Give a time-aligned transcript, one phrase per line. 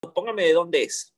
[0.00, 1.14] póngame de dónde es.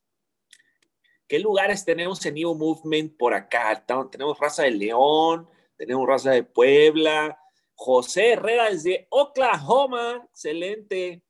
[1.27, 3.85] ¿Qué lugares tenemos en New Movement por acá?
[4.11, 7.39] Tenemos raza de León, tenemos raza de Puebla,
[7.75, 11.23] José Herrera desde Oklahoma, excelente.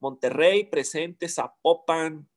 [0.00, 2.28] Monterrey presente, Zapopan,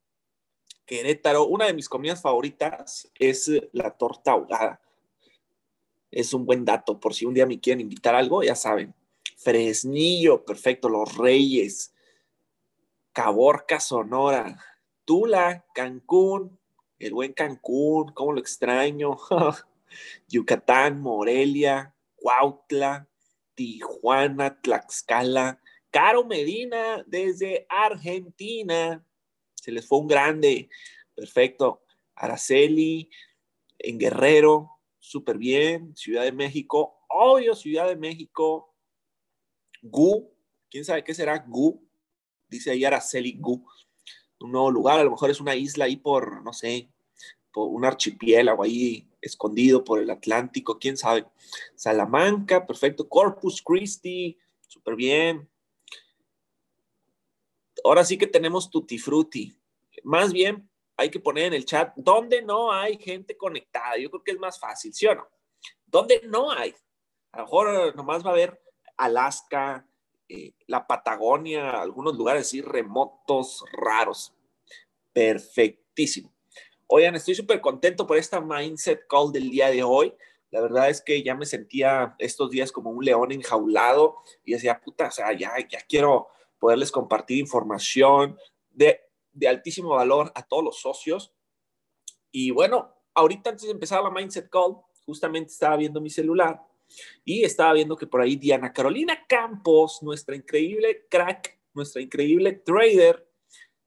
[0.86, 1.46] Querétaro.
[1.46, 4.82] Una de mis comidas favoritas es la torta ahogada.
[6.12, 8.94] Es un buen dato por si un día me quieren invitar algo, ya saben.
[9.38, 11.94] Fresnillo, perfecto, Los Reyes,
[13.14, 14.58] Caborca, Sonora,
[15.06, 16.60] Tula, Cancún,
[17.00, 19.18] el buen Cancún, cómo lo extraño.
[20.28, 23.08] Yucatán, Morelia, Cuautla,
[23.56, 25.60] Tijuana, Tlaxcala,
[25.90, 29.04] Caro Medina desde Argentina.
[29.56, 30.70] Se les fue un grande.
[31.16, 31.84] Perfecto.
[32.16, 33.10] Araceli
[33.80, 35.96] en Guerrero, súper bien.
[35.96, 38.76] Ciudad de México, obvio, Ciudad de México.
[39.82, 40.30] Gu,
[40.70, 41.89] ¿quién sabe qué será Gu?
[42.50, 43.64] Dice ahí Araceli Gu.
[44.42, 46.90] Un nuevo lugar, a lo mejor es una isla ahí por, no sé,
[47.52, 51.26] por un archipiélago ahí escondido por el Atlántico, quién sabe.
[51.76, 53.08] Salamanca, perfecto.
[53.08, 54.38] Corpus Christi,
[54.68, 55.50] súper bien.
[57.84, 59.56] Ahora sí que tenemos Tutti Frutti.
[60.04, 63.98] Más bien, hay que poner en el chat dónde no hay gente conectada.
[63.98, 65.28] Yo creo que es más fácil, ¿sí o no?
[65.86, 66.74] ¿Dónde no hay?
[67.32, 68.62] A lo mejor nomás va a haber
[68.98, 69.88] Alaska,
[70.30, 74.34] eh, la Patagonia, algunos lugares así remotos, raros.
[75.12, 76.34] Perfectísimo.
[76.88, 80.14] Oigan, estoy súper contento por esta Mindset Call del día de hoy.
[80.52, 84.80] La verdad es que ya me sentía estos días como un león enjaulado y decía,
[84.80, 86.28] puta, o sea, ya, ya quiero
[86.58, 88.38] poderles compartir información
[88.70, 89.02] de
[89.40, 91.34] de altísimo valor a todos los socios.
[92.32, 96.62] Y bueno, ahorita antes de empezar la Mindset Call, justamente estaba viendo mi celular
[97.26, 103.28] y estaba viendo que por ahí Diana Carolina Campos, nuestra increíble crack, nuestra increíble trader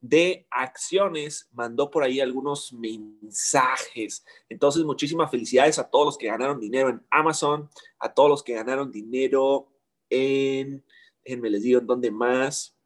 [0.01, 4.25] de acciones, mandó por ahí algunos mensajes.
[4.49, 8.55] Entonces, muchísimas felicidades a todos los que ganaron dinero en Amazon, a todos los que
[8.55, 9.69] ganaron dinero
[10.11, 10.85] en,
[11.25, 12.77] déjenme les digo en dónde más,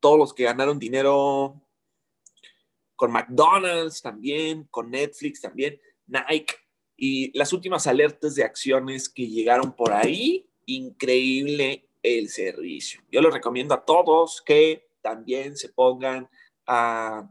[0.00, 1.60] todos los que ganaron dinero
[2.96, 6.54] con McDonald's también, con Netflix también, Nike
[6.96, 13.00] y las últimas alertas de acciones que llegaron por ahí, increíble el servicio.
[13.10, 16.28] Yo les recomiendo a todos que también se pongan
[16.66, 17.30] a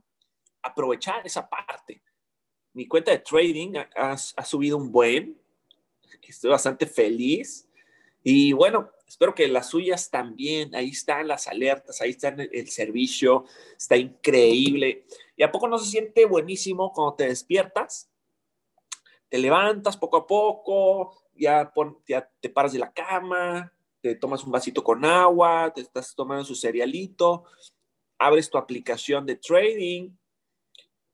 [0.61, 2.01] aprovechar esa parte.
[2.73, 5.39] Mi cuenta de trading ha, subido un buen,
[6.21, 7.67] estoy bastante feliz
[8.23, 13.45] y bueno, espero que las suyas también, ahí están las alertas, ahí está el, servicio,
[13.77, 15.05] está increíble.
[15.37, 18.09] ¿Y a poco no se siente buenísimo cuando te despiertas?
[19.29, 21.71] Te levantas poco a poco, ya,
[22.39, 23.71] te paras de la cama,
[24.01, 27.45] te tomas un vasito con agua, te estás tomando su cerealito,
[28.17, 30.11] abres tu aplicación de trading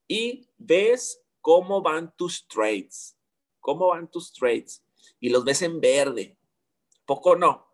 [0.08, 3.18] y ves cómo van tus trades,
[3.60, 4.84] cómo van tus trades
[5.20, 6.38] y los ves en verde
[7.12, 7.68] poco no.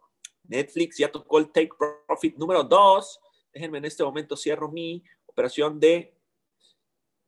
[0.46, 1.70] Netflix ya tocó el take
[2.08, 3.20] profit número 2.
[3.54, 6.18] Déjenme en este momento cierro mi operación de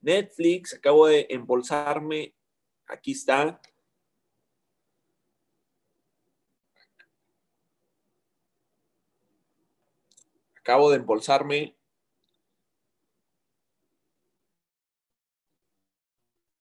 [0.02, 0.74] Netflix.
[0.74, 2.34] Acabo de embolsarme.
[2.90, 3.62] Aquí está.
[10.58, 11.76] Acabo de embolsarme.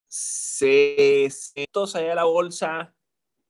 [0.06, 1.28] Se,
[1.94, 2.94] allá la bolsa.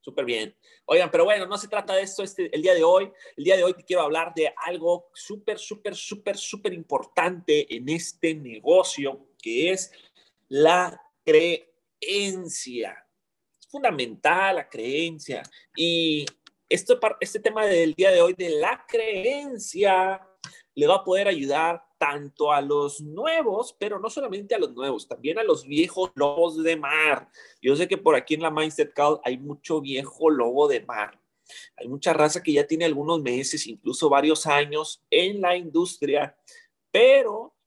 [0.00, 0.56] Súper bien.
[0.87, 3.11] Oigan, pero bueno, no se trata de esto este, el día de hoy.
[3.37, 7.88] El día de hoy te quiero hablar de algo súper, súper, súper, súper importante en
[7.88, 9.91] este negocio, que es
[10.49, 11.03] la
[12.00, 13.06] creencia.
[13.60, 15.42] Es fundamental la creencia.
[15.76, 16.26] Y
[16.69, 20.20] esto, este tema del día de hoy de la creencia
[20.75, 25.08] le va a poder ayudar tanto a los nuevos, pero no solamente a los nuevos,
[25.08, 27.28] también a los viejos lobos de mar.
[27.60, 31.20] Yo sé que por aquí en la Mindset Call hay mucho viejo lobo de mar.
[31.76, 36.37] Hay mucha raza que ya tiene algunos meses, incluso varios años en la industria,
[36.92, 37.57] pero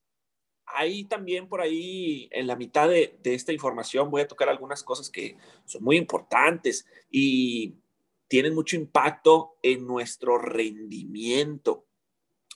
[0.75, 4.83] ahí también por ahí en la mitad de, de esta información voy a tocar algunas
[4.83, 7.75] cosas que son muy importantes y
[8.27, 11.85] tienen mucho impacto en nuestro rendimiento.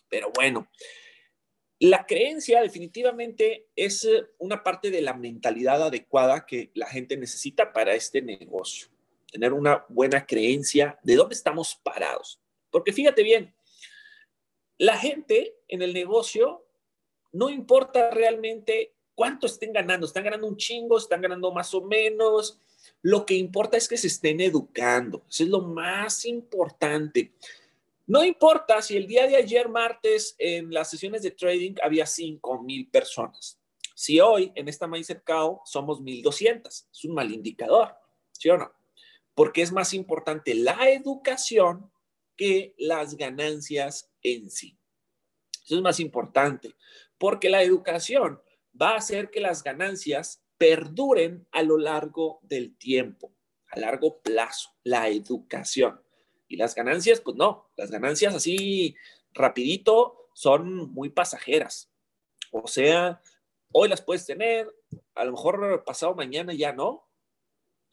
[0.09, 0.69] Pero bueno,
[1.79, 7.73] la creencia definitivamente es eh, una parte de la mentalidad adecuada que la gente necesita
[7.73, 8.87] para este negocio.
[9.29, 12.39] Tener una buena creencia de dónde estamos parados.
[12.71, 13.53] Porque fíjate bien,
[14.77, 16.64] la gente en el negocio
[17.35, 22.61] no importa realmente cuánto estén ganando, están ganando un chingo, están ganando más o menos.
[23.01, 25.25] Lo que importa es que se estén educando.
[25.29, 27.33] Eso es lo más importante.
[28.07, 32.61] No importa si el día de ayer, martes, en las sesiones de trading había 5
[32.63, 33.59] mil personas.
[33.95, 37.95] Si hoy en esta Mindset Cow somos 1200, es un mal indicador,
[38.31, 38.71] ¿sí o no?
[39.33, 41.91] Porque es más importante la educación
[42.37, 44.77] que las ganancias en sí.
[45.65, 46.75] Eso es más importante,
[47.17, 48.41] porque la educación
[48.79, 53.33] va a hacer que las ganancias perduren a lo largo del tiempo,
[53.69, 56.01] a largo plazo, la educación.
[56.47, 58.95] Y las ganancias, pues no, las ganancias así
[59.33, 61.91] rapidito son muy pasajeras.
[62.51, 63.21] O sea,
[63.71, 64.71] hoy las puedes tener,
[65.15, 67.09] a lo mejor pasado mañana ya no.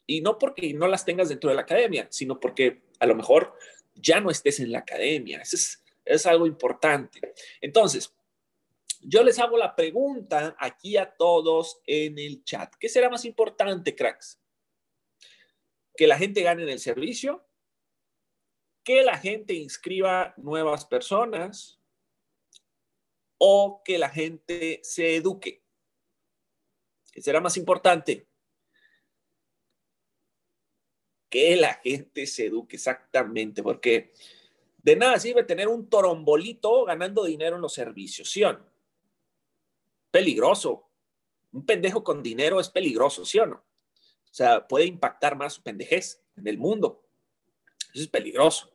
[0.07, 3.55] Y no porque no las tengas dentro de la academia, sino porque a lo mejor
[3.95, 5.41] ya no estés en la academia.
[5.41, 7.35] Eso es, es algo importante.
[7.61, 8.13] Entonces,
[9.05, 12.75] yo les hago la pregunta aquí a todos en el chat.
[12.79, 14.41] ¿Qué será más importante, cracks?
[15.97, 17.47] ¿Que la gente gane en el servicio?
[18.85, 21.81] ¿Que la gente inscriba nuevas personas?
[23.39, 25.63] ¿O que la gente se eduque?
[27.13, 28.29] ¿Qué será más importante?
[31.29, 34.13] Que la gente se eduque, exactamente, porque
[34.79, 38.43] de nada sirve tener un torombolito ganando dinero en los servicios, ¿sí?
[40.13, 40.89] Peligroso.
[41.51, 43.57] Un pendejo con dinero es peligroso, ¿sí o no?
[43.57, 47.05] O sea, puede impactar más su pendejez en el mundo.
[47.93, 48.73] Eso es peligroso.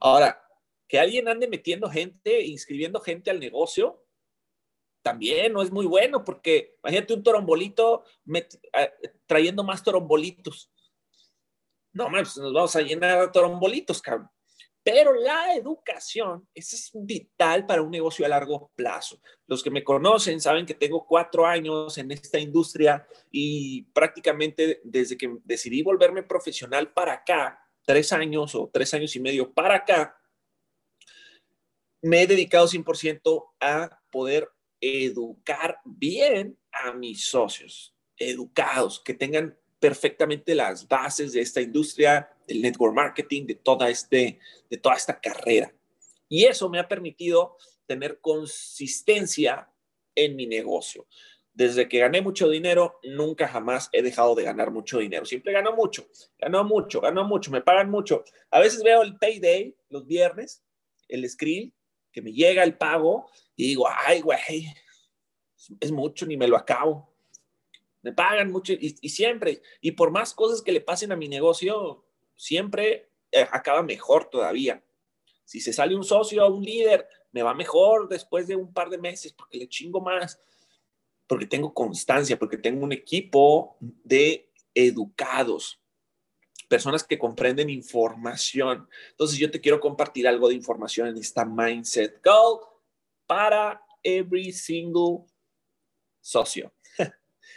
[0.00, 0.44] Ahora,
[0.88, 4.04] que alguien ande metiendo gente, inscribiendo gente al negocio,
[5.00, 8.04] también no es muy bueno, porque imagínate un torombolito
[9.26, 10.70] trayendo más torombolitos.
[11.92, 14.30] No, pues nos vamos a llenar de torombolitos, cabrón.
[14.84, 19.20] Pero la educación es vital para un negocio a largo plazo.
[19.46, 25.16] Los que me conocen saben que tengo cuatro años en esta industria y prácticamente desde
[25.16, 30.18] que decidí volverme profesional para acá, tres años o tres años y medio para acá,
[32.02, 34.50] me he dedicado 100% a poder
[34.80, 42.62] educar bien a mis socios, educados, que tengan perfectamente las bases de esta industria, del
[42.62, 44.38] network marketing, de toda, este,
[44.70, 45.74] de toda esta carrera.
[46.28, 49.68] Y eso me ha permitido tener consistencia
[50.14, 51.08] en mi negocio.
[51.52, 55.24] Desde que gané mucho dinero, nunca jamás he dejado de ganar mucho dinero.
[55.24, 56.06] Siempre gano mucho,
[56.38, 58.22] gano mucho, gano mucho, me pagan mucho.
[58.52, 60.62] A veces veo el payday los viernes,
[61.08, 61.74] el screen,
[62.12, 64.38] que me llega el pago y digo, ay, güey,
[65.80, 67.11] es mucho, ni me lo acabo
[68.02, 72.04] me pagan mucho y, siempre, y por más cosas que le pasen a mi negocio,
[72.36, 74.82] siempre eh, acaba mejor todavía.
[75.44, 78.90] Si se sale un socio o un líder, me va mejor después de un par
[78.90, 80.40] de meses porque le chingo más,
[81.26, 85.80] porque tengo constancia, porque tengo un equipo de educados,
[86.68, 88.88] personas que comprenden información.
[89.10, 92.60] Entonces yo te quiero compartir algo de información en esta Mindset Goal
[93.26, 95.26] para every single
[96.20, 96.72] socio.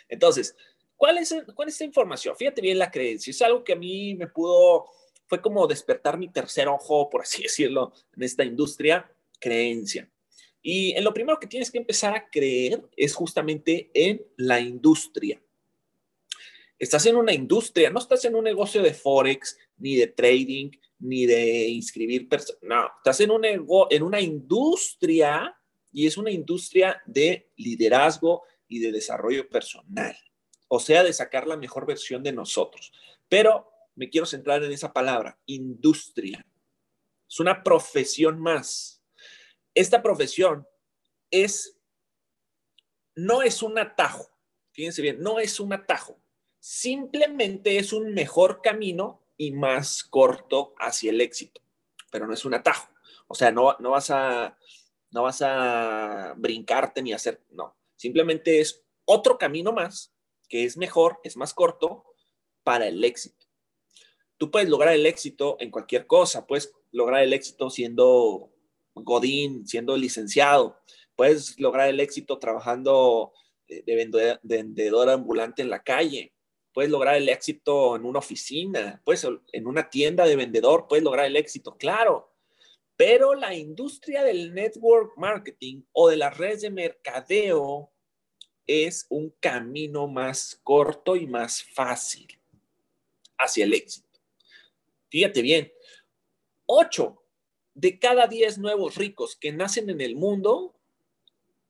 [0.10, 0.56] Entonces,
[0.96, 2.36] ¿cuál es, ¿cuál es esta información?
[2.36, 3.32] Fíjate bien la creencia.
[3.32, 4.88] Es algo que a mí me pudo,
[5.28, 10.10] fue como despertar mi tercer ojo, por así decirlo, en esta industria, creencia.
[10.62, 15.40] Y en lo primero que tienes que empezar a creer es justamente en la industria.
[16.78, 21.26] Estás en una industria, no estás en un negocio de forex, ni de trading, ni
[21.26, 22.62] de inscribir personas.
[22.64, 25.56] No, estás en, un, en una industria
[25.94, 30.18] y es una industria de liderazgo, y de desarrollo personal,
[30.68, 32.92] o sea, de sacar la mejor versión de nosotros.
[33.30, 36.46] Pero me quiero centrar en esa palabra, industria.
[37.28, 39.02] Es una profesión más.
[39.74, 40.68] Esta profesión
[41.32, 41.78] es,
[43.16, 44.30] no es un atajo,
[44.72, 46.20] fíjense bien, no es un atajo,
[46.60, 51.62] simplemente es un mejor camino y más corto hacia el éxito,
[52.12, 52.90] pero no es un atajo.
[53.28, 54.58] O sea, no, no vas a
[55.12, 57.74] no vas a brincarte ni hacer, no.
[57.96, 60.14] Simplemente es otro camino más
[60.48, 62.06] que es mejor, es más corto
[62.64, 63.46] para el éxito.
[64.38, 68.52] Tú puedes lograr el éxito en cualquier cosa, puedes lograr el éxito siendo
[68.94, 70.78] godín, siendo licenciado,
[71.16, 73.34] puedes lograr el éxito trabajando
[73.68, 76.34] de vendedor, ambulante en la calle,
[76.74, 81.26] puedes lograr el éxito en una oficina, puedes en una tienda de vendedor, puedes lograr
[81.26, 82.35] el éxito, claro.
[82.98, 87.92] Pero la industria del network marketing o de las redes de mercadeo
[88.66, 92.28] es un camino más corto y más fácil
[93.38, 94.20] hacia el éxito.
[95.10, 95.72] Fíjate bien,
[96.66, 97.22] ocho
[97.74, 100.80] de cada diez nuevos ricos que nacen en el mundo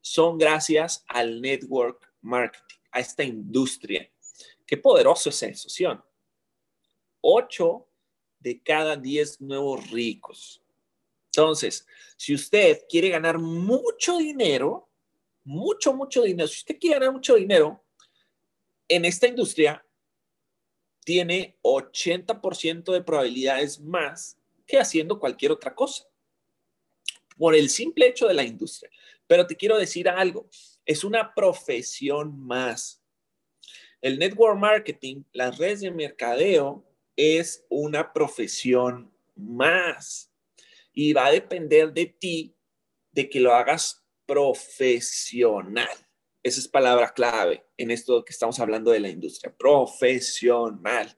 [0.01, 4.09] son gracias al network marketing, a esta industria.
[4.65, 6.05] Qué poderoso es eso, ¿sí o
[7.21, 7.89] Ocho
[8.39, 10.64] de cada diez nuevos ricos
[11.37, 14.89] Entonces, si usted quiere ganar mucho dinero,
[15.43, 17.83] mucho, mucho dinero, si usted quiere ganar mucho dinero
[18.87, 19.85] en esta industria,
[21.03, 26.05] tiene 80% de probabilidades más que haciendo cualquier otra cosa,
[27.37, 28.89] por el simple hecho de la industria.
[29.27, 30.49] Pero te quiero decir algo,
[30.85, 33.03] es una profesión más.
[33.99, 36.87] El network marketing, las redes de mercadeo,
[37.17, 40.31] es una profesión más
[40.95, 42.55] y va a depender de ti
[43.11, 45.89] de que lo hagas profesional.
[46.41, 51.15] Esa es palabra clave en esto que estamos hablando de la industria, profesional.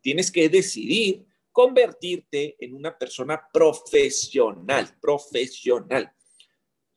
[0.00, 6.12] Tienes que decidir convertirte en una persona profesional, profesional.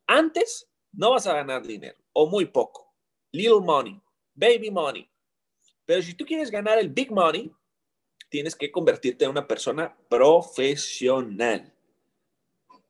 [0.07, 2.93] Antes no vas a ganar dinero o muy poco,
[3.31, 3.99] little money,
[4.33, 5.09] baby money.
[5.85, 7.51] Pero si tú quieres ganar el big money,
[8.29, 11.73] tienes que convertirte en una persona profesional.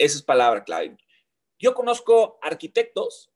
[0.01, 0.97] Esa es palabra clave.
[1.59, 3.31] Yo conozco arquitectos,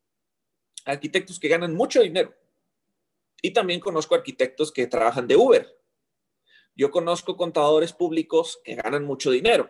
[0.83, 2.33] arquitectos que ganan mucho dinero.
[3.39, 5.79] Y también conozco arquitectos que trabajan de Uber.
[6.75, 9.69] Yo conozco contadores públicos que ganan mucho dinero.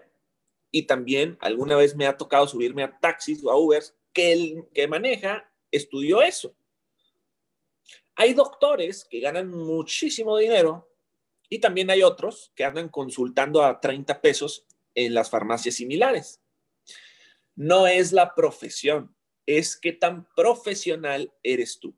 [0.72, 3.84] Y también alguna vez me ha tocado subirme a taxis o a Uber
[4.14, 6.56] que el que maneja estudió eso.
[8.16, 10.90] Hay doctores que ganan muchísimo dinero
[11.50, 16.40] y también hay otros que andan consultando a 30 pesos en las farmacias similares
[17.56, 21.96] no es la profesión, es qué tan profesional eres tú.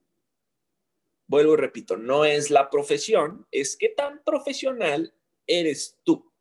[1.27, 5.13] Vuelvo y repito, no es la profesión, es qué tan profesional
[5.45, 6.31] eres tú.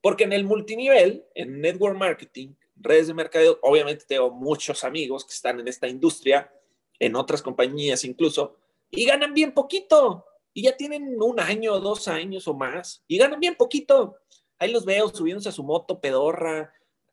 [0.00, 5.32] Porque en el multinivel, en network marketing, redes de mercadeo, obviamente tengo muchos amigos que
[5.32, 6.52] están en esta industria,
[6.98, 8.56] en otras compañías incluso,
[8.90, 10.24] y ganan bien poquito.
[10.52, 14.16] Y ya tienen un año, dos años o más, y ganan bien poquito.
[14.58, 16.72] Ahí los veo subiéndose a su moto pedorra,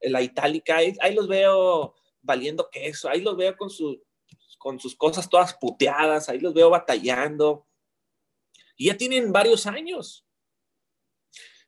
[0.10, 3.70] la itálica, ahí, los veo valiendo queso, ahí los veo con,
[4.58, 7.68] con sus cosas todas puteadas, ahí los veo batallando.
[8.76, 10.26] Y ya tienen varios años,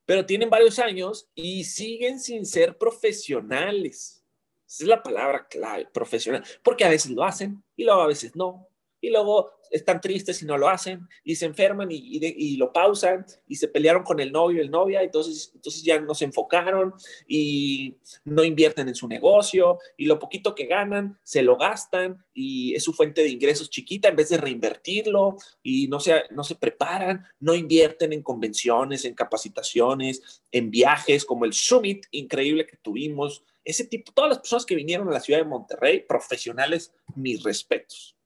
[0.06, 4.24] pero tienen varios años y siguen sin ser profesionales.
[4.68, 8.36] Esa es la palabra clave, profesional, porque a veces lo hacen y luego a veces
[8.36, 8.68] no.
[9.00, 13.56] Y luego están tristes y no lo hacen y se enferman y, lo pausan y
[13.56, 16.94] se pelearon con el novio y el novia, entonces, entonces ya no se enfocaron
[17.28, 22.76] y no invierten en su negocio y lo poquito que ganan se lo gastan y
[22.76, 26.56] es su fuente de ingresos chiquita en vez de reinvertirlo y no se, no se
[26.56, 33.44] preparan, no invierten en convenciones, en capacitaciones, en viajes como el Summit increíble que tuvimos.
[33.64, 38.17] Ese tipo, todas las personas que vinieron a la ciudad de Monterrey, profesionales, mis respetos.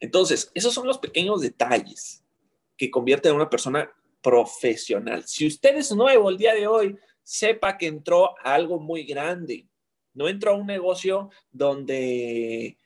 [0.00, 2.22] Entonces, esos son los pequeños detalles
[2.76, 3.90] que convierten a una persona
[4.22, 5.24] profesional.
[5.26, 9.66] Si usted es nuevo el día de hoy, sepa que entró a algo muy grande.
[10.14, 12.76] No entró a un negocio donde,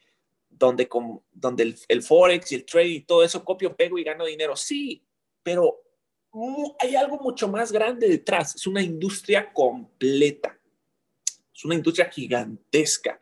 [0.48, 0.88] donde,
[1.32, 4.56] donde el, forex y el trading y todo eso copio, pego y gano dinero.
[4.56, 5.02] Sí,
[5.42, 5.82] pero
[6.78, 8.54] hay algo mucho más grande detrás.
[8.54, 10.58] Es una industria completa.
[11.54, 13.20] Es una industria gigantesca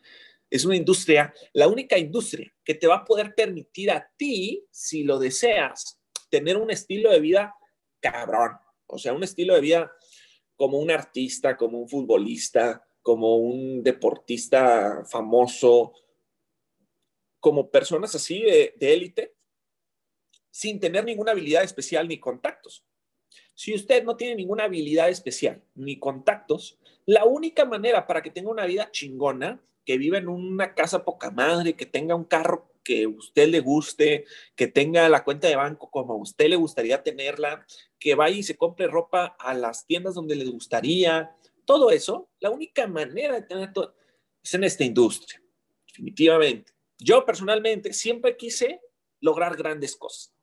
[0.50, 5.04] es una industria, la única industria que te va a poder permitir a ti, si
[5.04, 7.54] lo deseas, tener un estilo de vida
[8.00, 8.52] cabrón.
[8.86, 9.92] O sea, un estilo de vida
[10.56, 15.94] como un artista, como un futbolista, como un deportista famoso,
[17.38, 19.36] como personas así de, élite,
[20.50, 22.84] sin tener ninguna habilidad especial ni contactos.
[23.54, 28.50] Si usted no tiene ninguna habilidad especial ni contactos, la única manera para que tenga
[28.50, 33.06] una vida chingona que viva en una casa poca madre, que tenga un carro que
[33.06, 34.24] usted le guste,
[34.56, 37.66] que tenga la cuenta de banco como a usted le gustaría tenerla,
[37.98, 41.34] que vaya y se compre ropa a las tiendas donde le gustaría,
[41.64, 43.94] todo eso, la única manera de tener todo
[44.42, 45.42] es en esta industria,
[45.86, 46.72] definitivamente.
[46.98, 48.80] Yo personalmente siempre quise
[49.20, 50.34] lograr grandes cosas,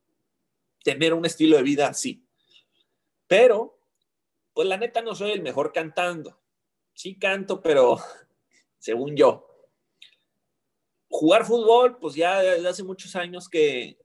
[0.84, 2.27] tener un estilo de vida así,
[3.28, 3.78] pero
[4.54, 6.40] pues la neta no soy el mejor cantando.
[6.94, 7.98] Sí canto, pero
[8.80, 9.46] según yo.
[11.10, 13.98] Jugar fútbol, pues ya desde hace muchos años que,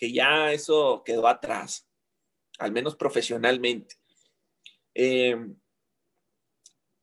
[0.00, 1.86] ya eso quedó atrás,
[2.58, 3.96] al menos profesionalmente.
[4.94, 5.36] Eh,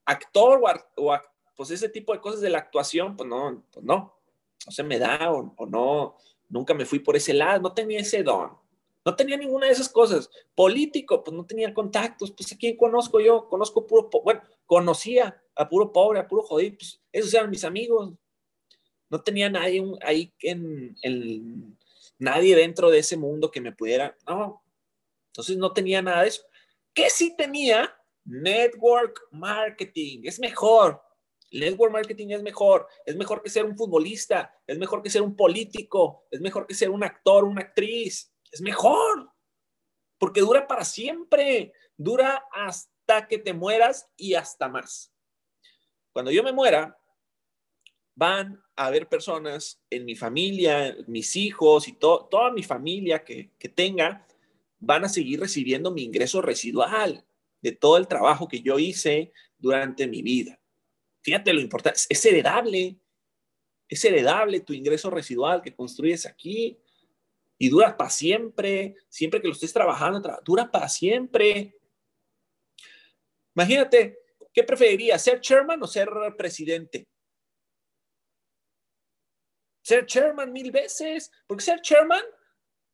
[0.05, 0.61] actor
[0.95, 1.19] o,
[1.55, 4.17] pues ese tipo de cosas de la actuación, pues no, pues no,
[4.65, 6.15] no se me da o, o, no,
[6.49, 8.57] nunca me fui por ese lado, no tenía ese don,
[9.05, 10.29] no tenía ninguna de esas cosas.
[10.55, 15.69] Político, pues no tenía contactos, pues a quién conozco yo, conozco puro, bueno, conocía a
[15.69, 18.13] puro pobre, a puro jodido, pues esos eran mis amigos.
[19.09, 21.77] No tenía nadie ahí en, en,
[22.17, 24.63] nadie dentro de ese mundo que me pudiera, no.
[25.27, 26.41] Entonces no tenía nada de eso.
[26.93, 27.95] ¿Qué sí tenía?
[28.23, 30.21] Network marketing.
[30.23, 30.99] Es mejor.
[31.51, 35.21] El network marketing es mejor, es mejor que ser un futbolista, es mejor que ser
[35.21, 39.29] un político, es mejor que ser un actor, una actriz, es mejor,
[40.17, 45.13] porque dura para siempre, dura hasta que te mueras y hasta más.
[46.13, 46.97] Cuando yo me muera,
[48.15, 53.67] van a haber personas en mi familia, mis hijos y toda mi familia que, que
[53.67, 54.25] tenga,
[54.79, 57.25] van a seguir recibiendo mi ingreso residual
[57.61, 60.61] de todo el trabajo que yo hice durante mi vida.
[61.23, 62.97] Fíjate lo importante, es heredable,
[63.89, 66.79] es heredable tu ingreso residual que construyes aquí
[67.57, 71.77] y dura para siempre, siempre que lo estés trabajando, dura para siempre.
[73.55, 74.19] Imagínate,
[74.53, 77.07] ¿qué preferirías, ser chairman o ser presidente?
[79.81, 82.23] Ser chairman mil veces, porque ser chairman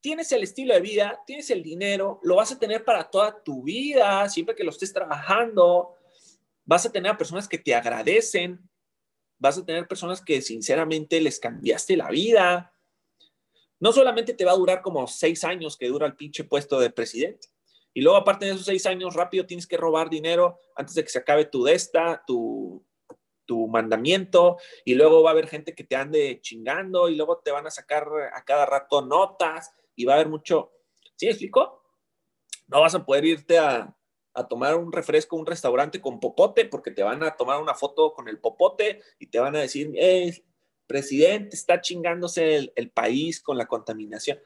[0.02, 3.64] tienes el estilo de vida, tienes el dinero, lo vas a tener para toda tu
[3.64, 5.96] vida, siempre que lo estés trabajando,
[6.66, 8.60] vas a tener a personas que te agradecen,
[9.38, 12.71] vas a tener personas que sinceramente les cambiaste la vida.
[13.82, 16.92] No solamente te va a durar como seis años que dura el pinche puesto de
[16.92, 17.50] presidente,
[17.94, 21.10] y luego aparte de esos seis años rápido tienes que robar dinero antes de que
[21.10, 22.86] se acabe tu desta, tu,
[23.46, 27.50] tu mandamiento, y luego va a haber gente que te ande chingando, y luego te
[27.50, 30.72] van a sacar a cada rato notas, y va a haber mucho,
[31.16, 31.82] ¿sí me explico?
[32.68, 33.98] No vas a poder irte a,
[34.48, 38.30] tomar un refresco, un restaurante con popote, porque te van a tomar una foto con
[38.30, 40.42] el popote y te van a decir, eh,
[40.92, 44.40] presidente, está chingándose el, el país con la contaminación.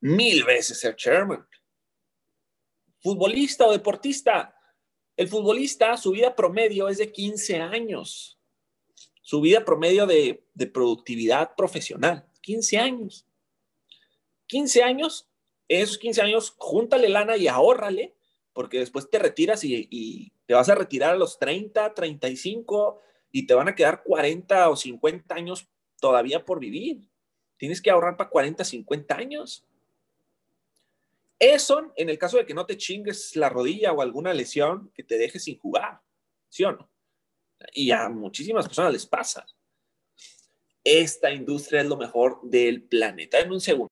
[0.00, 1.46] Mil veces ser chairman.
[3.00, 4.56] Futbolista o deportista.
[5.16, 8.38] El futbolista, su vida promedio es de 15 años.
[9.22, 12.26] Su vida promedio de, productividad profesional.
[12.40, 13.26] 15 años.
[14.46, 15.28] 15 años,
[15.68, 18.14] esos 15 años, júntale lana y ahórrale,
[18.52, 23.00] porque después te retiras y, te vas a retirar a los 30, 35
[23.32, 27.08] y te van a quedar 40 o 50 años todavía por vivir.
[27.56, 29.64] Tienes que ahorrar para 40, 50 años.
[31.38, 35.02] Eso en el caso de que no te chingues la rodilla o alguna lesión que
[35.02, 36.00] te deje sin jugar,
[36.48, 36.88] ¿sí o no?
[37.72, 39.44] Y a muchísimas personas les pasa
[40.84, 43.38] esta industria es lo mejor del planeta.
[43.40, 43.91] En un segundo.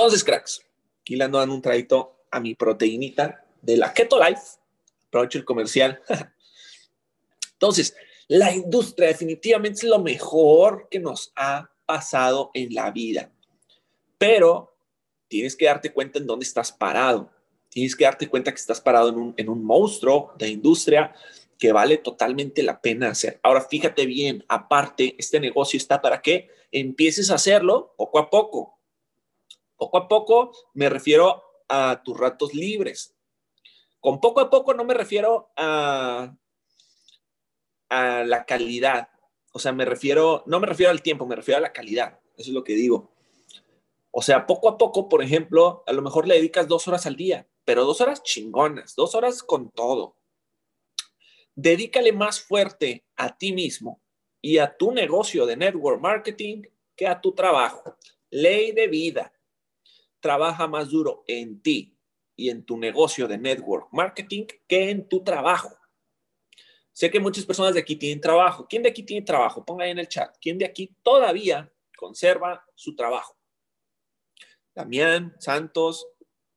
[0.00, 0.62] Entonces, cracks,
[1.02, 4.40] aquí le ando dando un traguito a mi proteinita de la Keto Life.
[5.08, 6.00] Aprovecho el comercial.
[7.52, 7.94] Entonces,
[8.26, 13.30] la industria definitivamente es lo mejor que nos ha pasado en la vida.
[14.16, 14.74] Pero
[15.28, 17.30] tienes que darte cuenta en dónde estás parado.
[17.68, 21.14] Tienes que darte cuenta que estás parado en un, en un monstruo de industria
[21.58, 23.38] que vale totalmente la pena hacer.
[23.42, 28.79] Ahora, fíjate bien, aparte, este negocio está para que empieces a hacerlo poco a poco.
[29.80, 33.16] Poco a poco me refiero a tus ratos libres.
[33.98, 36.36] Con poco a poco no me refiero a,
[37.88, 39.08] a la calidad.
[39.52, 42.20] O sea, me refiero, no me refiero al tiempo, me refiero a la calidad.
[42.36, 43.10] Eso es lo que digo.
[44.10, 47.16] O sea, poco a poco, por ejemplo, a lo mejor le dedicas dos horas al
[47.16, 50.18] día, pero dos horas chingonas, dos horas con todo.
[51.54, 54.02] Dedícale más fuerte a ti mismo
[54.42, 56.64] y a tu negocio de network marketing
[56.94, 57.96] que a tu trabajo.
[58.28, 59.32] Ley de vida.
[60.20, 61.96] Trabaja más duro en ti
[62.36, 65.76] y en tu negocio de network marketing que en tu trabajo.
[66.92, 68.66] Sé que muchas personas de aquí tienen trabajo.
[68.68, 69.64] ¿Quién de aquí tiene trabajo?
[69.64, 70.36] Ponga ahí en el chat.
[70.40, 73.36] ¿Quién de aquí todavía conserva su trabajo?
[74.74, 76.06] Damián, Santos,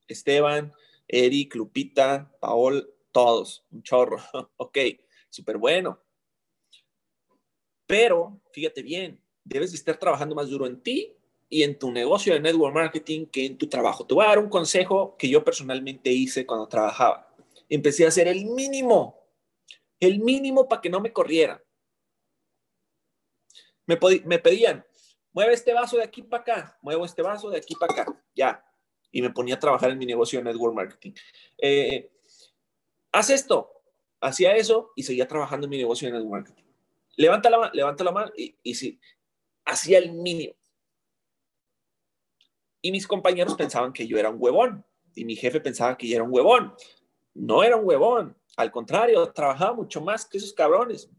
[0.08, 0.73] Esteban,
[1.08, 4.17] Eric, Lupita, Paol, todos, un chorro.
[4.58, 4.78] ok,
[5.30, 6.02] súper bueno.
[7.86, 11.15] Pero, fíjate bien, debes de estar trabajando más duro en ti
[11.54, 14.08] y en tu negocio de network marketing que en tu trabajo.
[14.08, 17.32] Te voy a dar un consejo que yo personalmente hice cuando trabajaba.
[17.70, 19.24] Empecé a hacer el mínimo,
[20.00, 21.62] el mínimo para que no me corrieran.
[23.86, 24.84] Me, pedían,
[25.32, 28.66] mueve este vaso de aquí para acá, muevo este vaso de aquí para acá, ya.
[29.12, 31.12] Y me ponía a trabajar en mi negocio de network marketing.
[31.60, 32.10] Eh,
[33.12, 33.84] haz esto,
[34.20, 36.63] hacía eso y seguía trabajando en mi negocio de network marketing.
[37.16, 39.00] Levanta la, levanta la mano y, y sí,
[39.66, 40.56] hacía el mínimo.
[42.84, 46.17] Y mis compañeros pensaban que yo era un huevón y mi jefe pensaba que yo
[46.17, 46.76] era un huevón.
[47.34, 51.10] No era un huevón, al contrario, trabajaba mucho más que esos cabrones,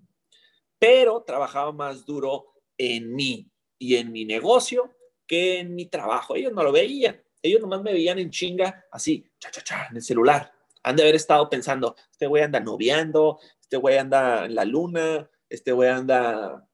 [0.79, 4.95] pero trabajaba más duro en mí, y en mi negocio
[5.27, 6.37] que en mi trabajo.
[6.37, 7.21] Ellos no lo veían.
[7.43, 10.53] Ellos nomás me veían en chinga, así, cha, cha, cha, en el celular.
[10.83, 15.29] Han de haber estado pensando, este güey anda noviando, este güey anda en la luna,
[15.49, 16.67] este güey anda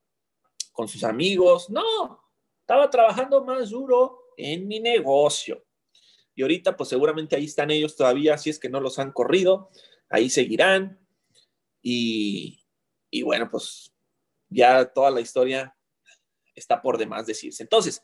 [0.73, 1.71] con sus amigos.
[1.71, 2.23] No,
[2.61, 5.65] estaba trabajando más duro en mi negocio.
[6.35, 9.71] Y ahorita, pues seguramente ahí están ellos todavía, si es que no los han corrido,
[10.09, 10.99] ahí seguirán.
[11.83, 12.61] Y,
[13.11, 13.93] y bueno, pues
[14.49, 15.77] ya toda la historia
[16.55, 17.63] está por demás decirse.
[17.63, 18.03] Entonces,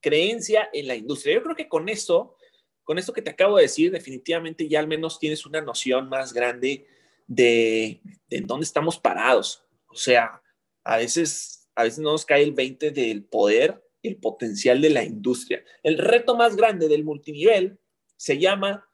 [0.00, 1.34] creencia en la industria.
[1.34, 2.36] Yo creo que con eso,
[2.84, 6.32] con esto que te acabo de decir, definitivamente ya al menos tienes una noción más
[6.32, 6.86] grande
[7.26, 9.64] de, de dónde estamos parados.
[9.88, 10.42] O sea,
[10.84, 15.04] a veces, a veces no nos cae el 20 del poder el potencial de la
[15.04, 15.62] industria.
[15.82, 17.78] El reto más grande del multinivel
[18.16, 18.88] se llama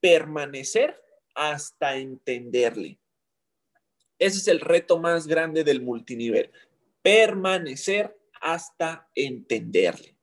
[0.00, 1.00] permanecer
[1.34, 2.98] hasta entenderle.
[4.18, 6.50] Ese es el reto más grande del multinivel,
[7.02, 10.16] permanecer hasta entenderle.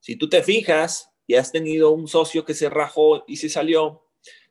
[0.00, 4.06] Si tú te fijas y has tenido un socio que se rajó y se salió,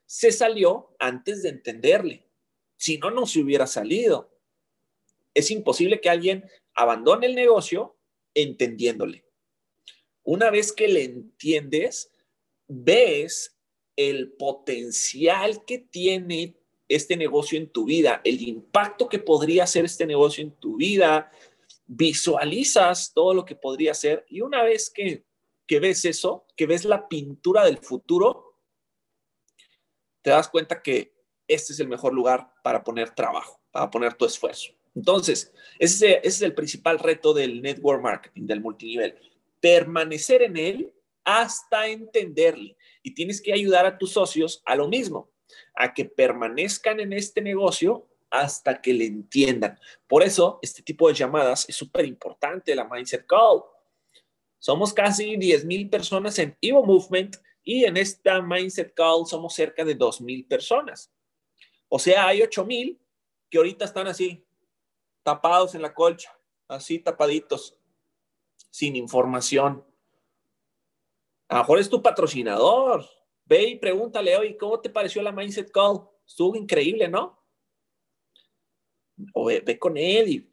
[0.05, 2.27] se salió antes de entenderle.
[2.77, 4.31] Si no, no se hubiera salido.
[5.33, 7.98] Es imposible que alguien abandone el negocio
[8.33, 9.25] entendiéndole.
[10.23, 12.11] Una vez que le entiendes,
[12.67, 13.57] ves
[13.95, 16.55] el potencial que tiene
[16.87, 21.31] este negocio en tu vida, el impacto que podría hacer este negocio en tu vida,
[21.85, 25.25] visualizas todo lo que podría ser y una vez que,
[25.67, 28.57] que ves eso, que ves la pintura del futuro,
[30.21, 31.13] te das cuenta que
[31.47, 34.78] este es el mejor lugar para poner trabajo, para poner tu esfuerzo.
[34.99, 39.15] Entonces, ese, es el principal reto del network marketing, del multinivel.
[39.61, 42.75] Permanecer en él hasta entenderle.
[43.01, 45.31] Y tienes que ayudar a tus socios a lo mismo,
[45.73, 49.79] a que permanezcan en este negocio hasta que le entiendan.
[50.05, 53.63] Por eso, este tipo de llamadas es súper importante, la Mindset Call.
[54.59, 59.85] Somos casi 10 mil personas en Evo Movement y en esta Mindset Call somos cerca
[59.85, 61.09] de 2 mil personas.
[61.87, 62.99] O sea, hay 8 mil
[63.49, 64.45] que ahorita están así,
[65.29, 66.35] tapados en la colcha,
[66.67, 67.77] así tapaditos,
[68.71, 69.85] sin información.
[71.47, 73.05] A lo mejor es tu patrocinador.
[73.45, 76.01] Ve y pregúntale, oye, ¿cómo te pareció la Mindset Call?
[76.25, 77.43] Estuvo increíble, ¿no?
[79.33, 80.49] O ve, con él,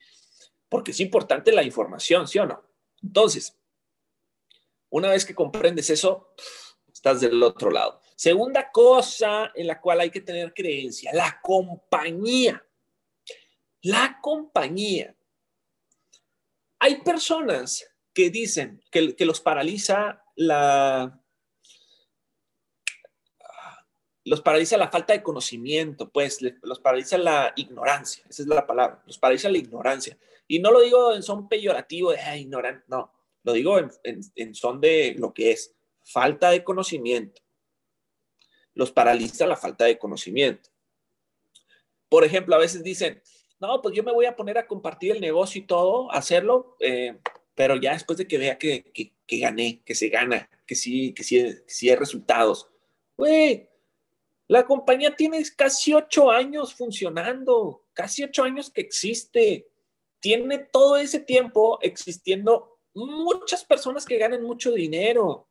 [0.69, 2.63] porque es importante la información, ¿sí o no?
[3.03, 3.59] Entonces,
[4.91, 6.35] una vez que comprendes eso,
[6.93, 8.03] estás del otro lado.
[8.15, 12.63] Segunda cosa en la cual hay que tener creencia, la compañía.
[13.83, 15.15] La compañía.
[16.79, 21.23] Hay personas que dicen que, los paraliza la,
[24.25, 29.03] los paraliza la falta de conocimiento, pues los paraliza la ignorancia, esa es la palabra,
[29.07, 30.19] los paraliza la ignorancia.
[30.49, 33.13] Y no lo digo en son peyorativo de ignorante, no,
[33.43, 33.91] lo digo en,
[34.35, 37.43] en, son de lo que es falta de conocimiento.
[38.75, 40.71] Los paraliza la falta de conocimiento.
[42.09, 43.23] Por ejemplo, a veces dicen,
[43.61, 47.19] no, pues yo me voy a poner a compartir el negocio y todo, hacerlo, eh,
[47.55, 51.25] pero ya después de que vea que, que, gané, que se gana, que sí, que
[51.25, 52.69] sí, que sí hay resultados.
[53.17, 53.69] Güey,
[54.49, 59.69] la compañía tiene casi ocho años funcionando, casi ocho años que existe.
[60.21, 65.49] Tiene todo ese tiempo existiendo muchas personas que ganan mucho dinero.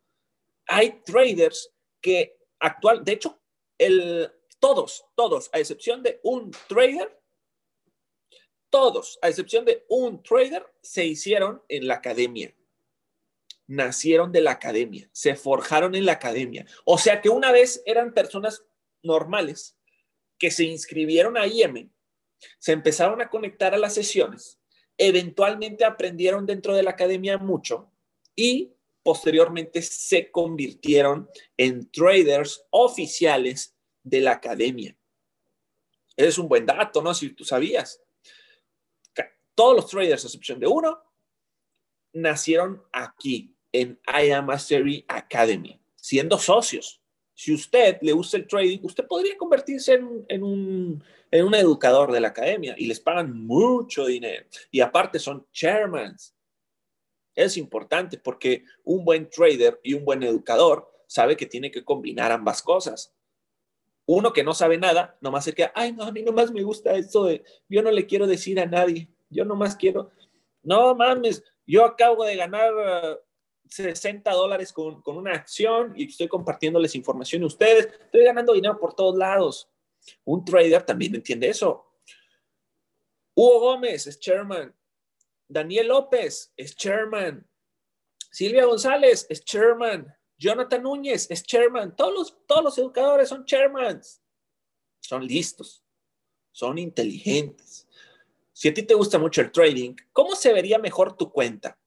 [0.68, 3.40] Hay traders que actual, de hecho,
[3.78, 7.20] el, todos, todos, a excepción de un trader,
[8.76, 12.54] todos, a excepción de un trader, se hicieron en la academia.
[13.68, 16.66] Nacieron de la academia, se forjaron en la academia.
[16.84, 18.66] O sea que una vez eran personas
[19.02, 19.78] normales
[20.38, 21.90] que se inscribieron a IM,
[22.60, 24.60] se empezaron a conectar a las sesiones,
[24.98, 27.90] eventualmente aprendieron dentro de la academia mucho
[28.36, 34.98] y posteriormente se convirtieron en traders oficiales de la academia.
[36.18, 37.14] Es un buen dato, ¿no?
[37.14, 38.02] Si tú sabías.
[39.56, 41.00] Todos los traders, a excepción de uno,
[42.14, 47.02] nacieron aquí, en I Mastery Academy, siendo socios.
[47.34, 49.96] Si usted le gusta el trading, usted podría convertirse
[50.30, 54.46] en, un, en un educador de la academia y les pagan mucho dinero.
[54.72, 56.34] Y aparte son chairmans.
[57.36, 62.32] Es importante porque un buen trader y un buen educador sabe que tiene que combinar
[62.32, 63.14] ambas cosas.
[64.06, 66.96] Uno que no sabe nada, nomás se queda, ay, no, a mí nomás me gusta
[66.96, 69.10] esto de, yo no le quiero decir a nadie.
[69.30, 70.12] Yo nomás quiero,
[70.64, 72.74] no mames, yo acabo de ganar
[73.70, 77.88] 60 uh, dólares con, con, una acción y estoy compartiéndoles información a ustedes.
[77.88, 79.70] Estoy ganando dinero por todos lados.
[80.24, 81.86] Un trader también entiende eso.
[83.34, 84.76] Hugo Gómez es chairman.
[85.48, 87.48] Daniel López es chairman.
[88.32, 90.14] Silvia González es chairman.
[90.38, 91.96] Jonathan Núñez es chairman.
[91.96, 94.22] Todos los, todos los educadores son chairmans.
[95.00, 95.84] Son listos.
[96.52, 97.85] Son inteligentes
[98.56, 101.78] si a ti te gusta mucho el trading, ¿cómo se vería mejor tu cuenta?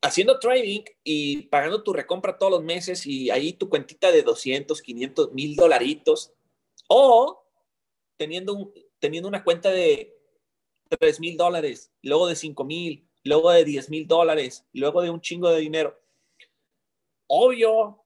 [0.00, 4.80] haciendo trading y pagando tu recompra todos los meses y ahí tu cuentita de 200,
[4.80, 6.32] 500, mil dolaritos,
[6.88, 7.44] o
[8.16, 10.16] teniendo, teniendo una cuenta de
[10.88, 15.20] 3 mil dólares, luego de 5 mil, luego de 10 mil dólares, luego de un
[15.20, 16.00] chingo de dinero.
[17.26, 18.04] Obvio,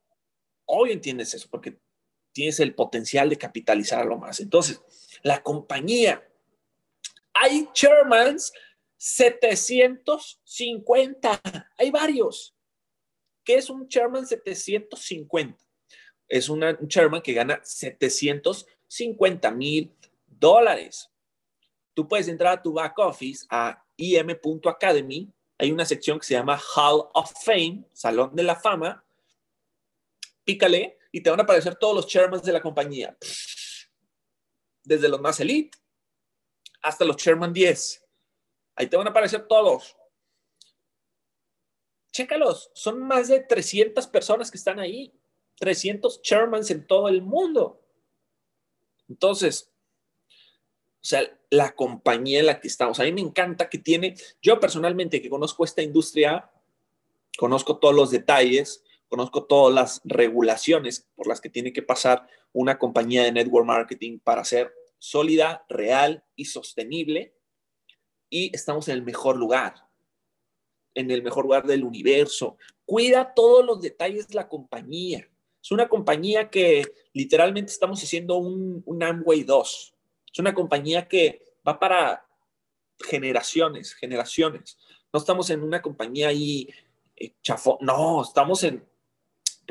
[0.65, 1.79] obvio entiendes eso, porque
[2.33, 4.41] tienes el potencial de capitalizarlo más.
[4.41, 4.81] Entonces,
[5.23, 6.27] la compañía,
[7.35, 8.53] hay chairmans
[8.97, 11.41] 750,
[11.79, 12.55] hay varios.
[13.45, 15.59] ¿Qué es un chairman 750?
[16.29, 19.93] Es un chairman que gana 750 mil
[20.27, 21.11] dólares.
[21.95, 25.29] Tú puedes entrar a tu back office a im.academy.
[25.59, 29.05] Hay una sección que se llama Hall of Fame, Salón de la Fama.
[30.45, 33.17] Pícale y te van a aparecer todos los chairmans de la compañía.
[34.83, 35.79] Desde los más elite
[36.83, 38.05] hasta los chairman 10.
[38.75, 39.97] Ahí te van a aparecer todos.
[42.11, 45.15] Chécalos, son más de 300 personas que están ahí.
[45.59, 47.81] 300 chairmans en todo el mundo.
[49.09, 49.71] Entonces,
[51.03, 54.59] o sea, la compañía en la que estamos, a mí me encanta que tiene, yo
[54.59, 56.51] personalmente que conozco esta industria,
[57.37, 62.79] conozco todos los detalles, conozco todas las regulaciones por las que tiene que pasar una
[62.79, 67.35] compañía de network marketing para ser sólida, real y sostenible.
[68.31, 69.75] Y estamos en el mejor lugar,
[70.95, 72.57] en el mejor lugar del universo.
[72.87, 75.29] Cuida todos los detalles de la compañía.
[75.63, 79.93] Es una compañía que literalmente estamos haciendo un, un Amway 2
[80.33, 82.27] es una compañía que va para
[82.99, 84.79] generaciones, generaciones.
[85.13, 86.71] No estamos en una compañía ahí
[87.17, 87.77] eh, chafón.
[87.81, 88.83] No, estamos en...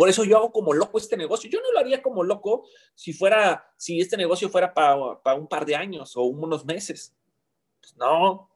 [0.02, 1.48] Por eso yo hago como loco este negocio.
[1.48, 5.64] Yo no lo haría como loco si fuera, si este negocio fuera para, un par
[5.64, 7.14] de años o unos meses.
[7.80, 8.50] Pues no.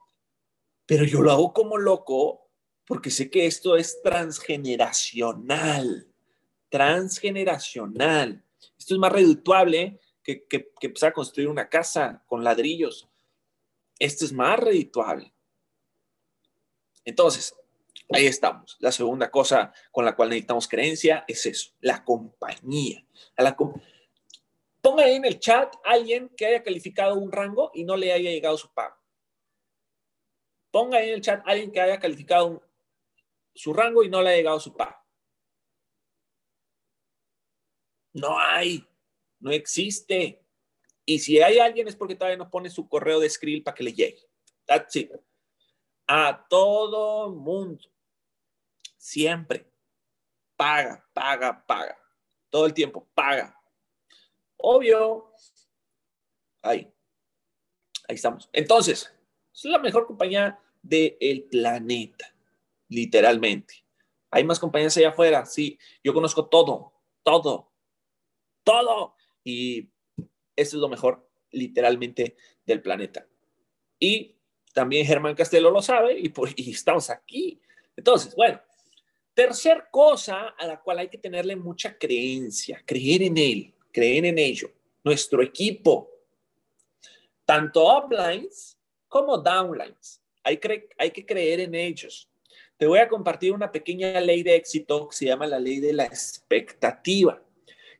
[0.88, 2.50] Pero yo lo hago como loco
[2.88, 6.08] porque sé que esto es transgeneracional.
[6.70, 8.44] Transgeneracional.
[8.80, 13.08] Esto es más redituable que, que, empezar a construir una casa con ladrillos.
[14.00, 15.32] Esto es más redituable.
[17.04, 17.56] Entonces,
[18.12, 18.78] ahí estamos.
[18.80, 23.06] La segunda cosa con la cual necesitamos creencia es eso, la compañía.
[24.82, 28.30] Ponga ahí en el chat alguien que haya calificado un rango y no le haya
[28.30, 28.96] llegado su pago.
[30.72, 32.62] Ponga ahí en el chat alguien que haya calificado
[33.54, 34.98] su rango y no le haya llegado su pago.
[38.13, 38.88] No hay
[39.46, 40.41] no existe.
[41.06, 43.84] Y si hay alguien es porque todavía no pone su correo de Skrill para que
[43.84, 44.28] le llegue.
[44.65, 45.12] That's it.
[46.08, 47.84] A todo mundo.
[49.06, 49.72] Siempre.
[50.56, 51.96] Paga, paga, paga.
[52.50, 53.56] Todo el tiempo, paga.
[54.58, 55.32] Obvio.
[56.63, 56.91] Ahí.
[58.08, 58.50] Ahí estamos.
[58.52, 59.13] Entonces,
[59.54, 62.34] es la mejor compañía del planeta.
[62.89, 63.86] Literalmente.
[64.32, 65.46] Hay más compañías allá afuera.
[65.46, 66.91] Sí, yo conozco todo,
[67.22, 67.72] todo,
[68.63, 69.91] todo y
[70.56, 73.28] eso es lo mejor literalmente del planeta.
[74.00, 74.36] Y
[74.74, 77.62] también Germán Castelo lo sabe y, por, y estamos aquí.
[77.96, 78.60] Entonces, bueno,
[79.36, 84.39] tercer cosa a la cual hay que tenerle mucha creencia, creer en él, creer en
[84.39, 84.71] ello,
[85.04, 86.10] nuestro equipo,
[87.45, 90.21] tanto uplines como downlines.
[90.41, 92.30] Hay, que creer en ellos.
[92.78, 95.93] Te voy a compartir una pequeña ley de éxito que se llama la ley de
[95.93, 97.41] la expectativa.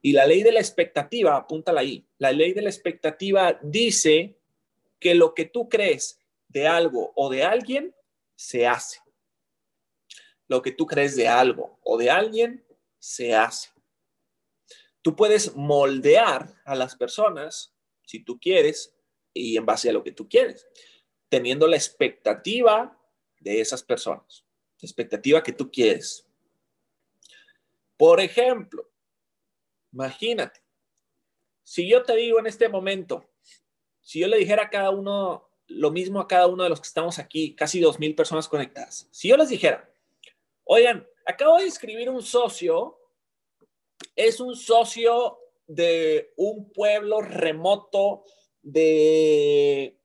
[0.02, 4.38] Y la ley de la expectativa, apúntala ahí, la ley de la expectativa dice
[5.00, 7.94] que lo que tú crees de algo o de alguien
[8.36, 9.00] se hace.
[10.48, 12.66] Lo que tú crees de algo o de alguien
[13.00, 13.70] se hace.
[15.02, 18.96] Tú puedes moldear a las personas si tú quieres
[19.34, 20.68] y en base a lo que tú quieres,
[21.30, 23.00] teniendo la expectativa
[23.40, 24.46] de esas personas,
[24.82, 26.26] la expectativa que tú quieres.
[27.98, 28.90] Por ejemplo,
[29.96, 30.62] Imagínate,
[31.64, 33.24] si yo te digo en este momento,
[34.02, 36.88] si yo le dijera a cada uno lo mismo a cada uno de los que
[36.88, 39.90] estamos aquí, casi dos mil personas conectadas, si yo les dijera,
[40.66, 43.00] oigan, acabo de escribir un socio,
[44.16, 48.24] es un socio de un pueblo remoto
[48.62, 49.98] de,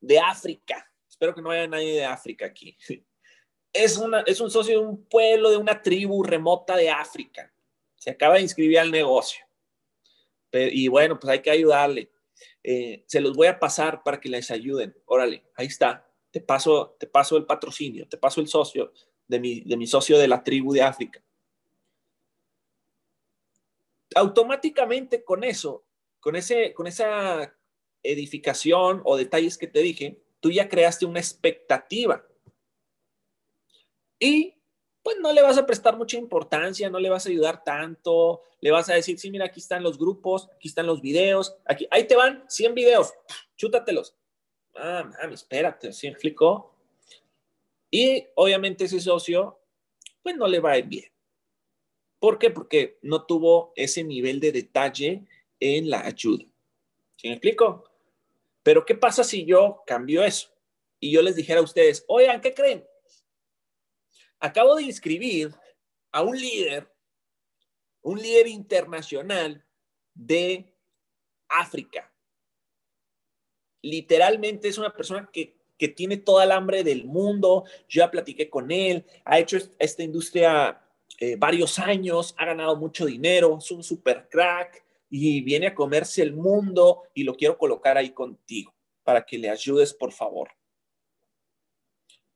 [0.00, 0.90] de África.
[1.08, 2.76] Espero que no haya nadie de África aquí.
[3.76, 7.52] Es, una, es un socio de un pueblo, de una tribu remota de África
[8.04, 9.46] se acaba de inscribir al negocio.
[10.52, 12.12] y bueno, pues hay que ayudarle.
[12.62, 14.94] Eh, se los voy a pasar para que les ayuden.
[15.06, 16.06] Órale, ahí está.
[16.30, 18.92] Te paso, te paso el patrocinio, te paso el socio
[19.26, 21.22] de mi, de mi socio de la tribu de África.
[24.14, 25.84] Automáticamente con eso,
[26.20, 27.54] con, ese, con esa
[28.02, 32.24] edificación o detalles que te dije, tú ya creaste una expectativa.
[34.18, 34.54] Y
[35.02, 38.70] pues no le vas a prestar mucha importancia, no le vas a ayudar tanto, le
[38.70, 42.06] vas a decir, sí, mira, aquí están los grupos, aquí están los videos, aquí, ahí
[42.06, 43.12] te van 100 videos,
[43.56, 44.16] chútatelos.
[44.74, 46.73] Ah, mami, espérate, ¿sí me explico?
[47.94, 49.60] Y obviamente ese socio,
[50.20, 51.12] pues no le va bien.
[52.18, 52.50] ¿Por qué?
[52.50, 55.24] Porque no tuvo ese nivel de detalle
[55.60, 56.44] en la ayuda.
[57.14, 57.88] ¿Sí me explico?
[58.64, 60.48] Pero ¿qué pasa si yo cambio eso?
[60.98, 62.84] Y yo les dijera a ustedes, oigan, ¿qué creen?
[64.40, 65.54] acabo de inscribir
[66.10, 66.92] a un líder,
[68.02, 69.64] un líder internacional
[70.14, 70.74] de
[71.48, 72.12] África.
[73.82, 75.56] Literalmente es una persona que,
[75.88, 77.64] tiene toda el hambre del mundo.
[77.88, 80.80] Yo ya platiqué con él, ha hecho esta industria
[81.18, 86.22] eh, varios años, ha ganado mucho dinero, es un super crack y viene a comerse
[86.22, 90.50] el mundo y lo quiero colocar ahí contigo para que le ayudes, por favor.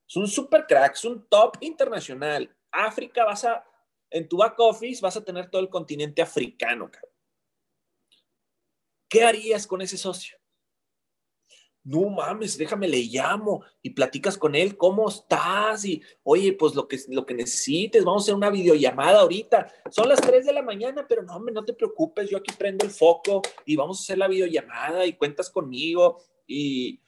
[0.09, 2.55] Es un super crack, es un top internacional.
[2.71, 3.65] África vas a,
[4.11, 6.91] en tu back office vas a tener todo el continente africano.
[9.09, 10.38] ¿Qué harías con ese socio?
[11.89, 15.87] No mames, déjame, le llamo y platicas con él, ¿cómo estás?
[15.87, 19.73] Y oye, pues lo que, lo que necesites, vamos a hacer una videollamada ahorita.
[19.91, 22.85] Son las 3 de la mañana, pero no, hombre, no te preocupes, yo aquí prendo
[22.85, 27.01] el foco y vamos a hacer la videollamada y cuentas conmigo y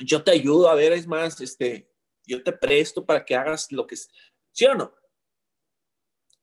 [0.00, 1.88] yo te ayudo a ver, es más, este,
[2.26, 4.10] yo te presto para que hagas lo que es,
[4.50, 4.92] ¿sí o no?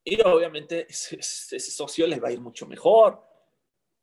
[0.06, 3.22] Y obviamente ese, socio le va a ir mucho mejor.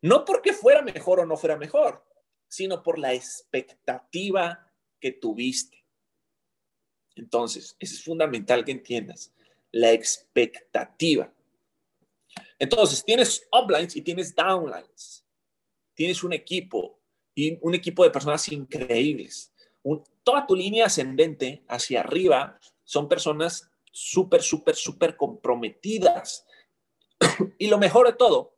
[0.03, 2.05] No porque fuera mejor o no fuera mejor,
[2.49, 5.85] sino por la expectativa que tuviste.
[7.15, 9.33] Entonces, eso es fundamental que entiendas,
[9.73, 11.33] la expectativa.
[12.59, 15.25] Entonces, tienes uplines y tienes downlines.
[15.95, 17.01] Tienes un equipo
[17.35, 19.53] y un equipo de personas increíbles
[20.27, 26.45] toda tu línea ascendente hacia arriba son personas súper, súper, súper comprometidas.
[27.59, 28.57] y lo mejor de todo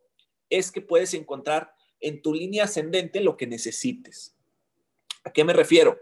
[0.48, 4.36] es que puedes encontrar en tu línea ascendente lo que necesites.
[5.24, 5.98] ¿A qué me refiero?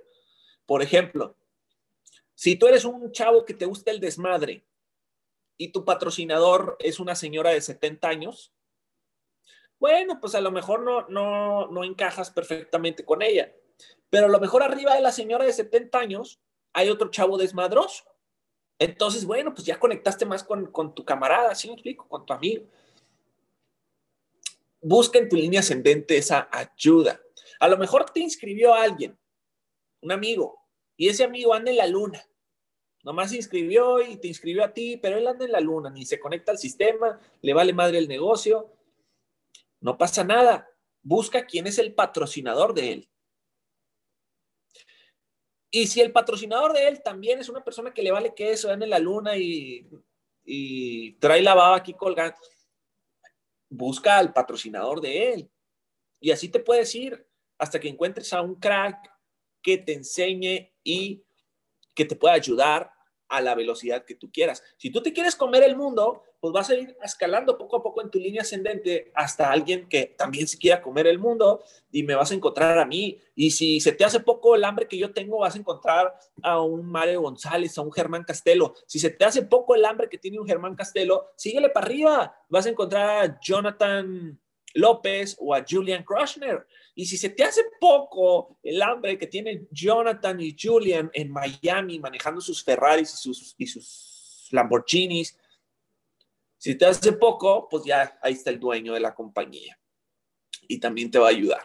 [0.67, 1.37] Por ejemplo,
[2.35, 4.65] si tú eres un chavo que te gusta el desmadre
[5.57, 8.53] y tu patrocinador es una señora de 70 años,
[9.79, 13.55] bueno, pues a lo mejor no, no, no encajas perfectamente con ella.
[14.11, 16.41] Pero a lo mejor arriba de la señora de 70 años
[16.73, 18.05] hay otro chavo desmadroso.
[18.79, 22.07] Entonces, bueno, pues ya conectaste más con, tu camarada, ¿sí me explico?
[22.09, 22.67] Con tu amigo.
[24.89, 27.21] Busca en tu línea ascendente esa ayuda.
[27.59, 29.19] A lo mejor te inscribió alguien,
[30.01, 30.61] un amigo,
[30.97, 32.25] y ese amigo anda en la luna.
[33.03, 36.07] Nomás se inscribió y te inscribió a ti, pero él anda en la luna, ni
[36.07, 38.71] se conecta al sistema, le vale madre el negocio.
[39.81, 40.71] No pasa nada.
[41.03, 43.09] Busca quién es el patrocinador de él.
[45.69, 48.71] Y si el patrocinador de él también es una persona que le vale que eso,
[48.71, 49.89] anda en la luna y,
[50.45, 52.37] y trae la baba aquí colgando,
[53.69, 55.51] busca al patrocinador de él.
[56.21, 59.11] Y así te puedes ir hasta que encuentres a un crack
[59.63, 61.25] que te enseñe y
[61.95, 62.91] que te pueda ayudar
[63.29, 64.63] a la velocidad que tú quieras.
[64.77, 68.03] Si tú te quieres comer el mundo, pues vas a ir escalando poco a poco
[68.03, 72.15] en tu línea ascendente hasta alguien que también se quiera comer el mundo y me
[72.15, 73.19] vas a encontrar a mí.
[73.35, 76.61] Y si se te hace poco el hambre que yo tengo, vas a encontrar a
[76.61, 78.75] un Mario González, a un Germán Castelo.
[78.87, 82.37] Si se te hace poco el hambre que tiene un Germán Castelo, síguele para arriba.
[82.49, 84.39] Vas a encontrar a Jonathan
[84.75, 86.67] López o a Julian Krushner.
[86.95, 91.99] Y si se te hace poco el hambre que tienen Jonathan y Julian en Miami
[91.99, 95.37] manejando sus Ferraris y sus, y sus Lamborghinis,
[96.67, 99.79] si te hace poco, pues ya ahí está el dueño de la compañía
[100.67, 101.63] y también te va a ayudar.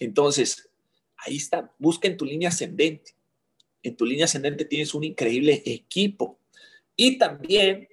[0.00, 0.70] Entonces,
[1.18, 3.14] ahí está, busca en tu línea ascendente.
[3.82, 6.40] En tu línea ascendente tienes un increíble equipo
[6.96, 7.86] y también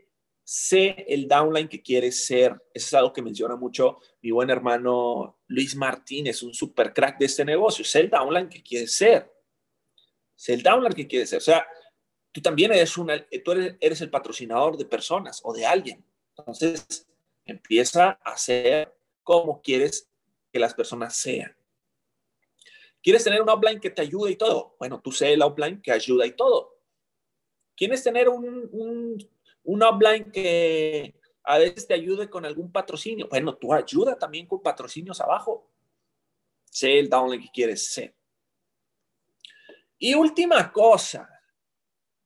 [0.45, 2.53] sé el downline que quieres ser.
[2.73, 7.25] Eso es algo que menciona mucho mi buen hermano Luis Martínez, un super crack de
[7.25, 7.83] este negocio.
[7.83, 9.29] Sé el downline que quieres ser.
[10.37, 11.39] Sé el downline que quieres ser.
[11.39, 11.67] O sea,
[12.35, 16.05] tú también eres, una, tú eres, el patrocinador de personas o de alguien.
[16.37, 17.07] Entonces,
[17.45, 20.07] empieza a ser como quieres
[20.51, 21.55] que las personas sean.
[23.01, 24.75] ¿Quieres tener un offline que te ayude y todo?
[24.77, 26.75] Bueno, tú sé el offline que ayuda y todo.
[27.75, 29.17] ¿Quieres tener un, un
[29.65, 33.27] un offline que a veces te ayude con algún patrocinio.
[33.29, 35.69] Bueno, tú ayuda también con patrocinios abajo.
[36.69, 38.15] Sé el downline que quieres ser.
[39.97, 41.34] Y última cosa,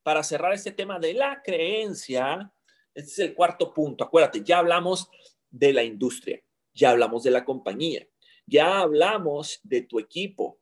[0.10, 2.51] para cerrar este tema de la creencia,
[2.95, 4.03] este es el cuarto punto.
[4.03, 5.07] Acuérdate, ya hablamos
[5.51, 6.41] de la industria,
[6.74, 8.07] ya hablamos de la compañía,
[8.47, 10.60] ya hablamos de tu equipo.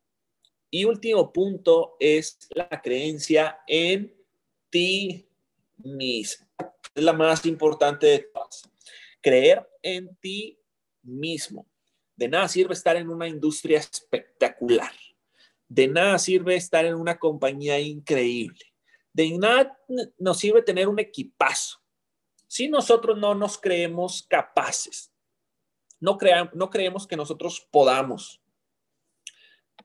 [0.68, 4.14] Y último punto es la creencia en
[4.68, 5.26] ti
[5.78, 6.46] mismo.
[6.94, 8.70] Es la más importante de todas.
[9.22, 10.60] Creer en ti
[11.04, 11.66] mismo.
[12.14, 14.92] De nada sirve estar en una industria espectacular.
[15.66, 18.67] De nada sirve estar en una compañía increíble.
[19.18, 19.76] De nada
[20.16, 21.82] nos sirve tener un equipazo.
[22.46, 25.12] Si nosotros no nos creemos capaces,
[25.98, 26.16] no,
[26.52, 28.40] no creemos que nosotros podamos.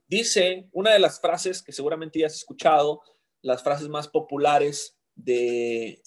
[0.05, 3.01] Dice una de las frases que seguramente ya has escuchado,
[3.41, 6.03] las frases más populares de,